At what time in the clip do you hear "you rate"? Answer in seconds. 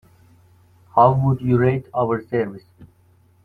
1.41-1.85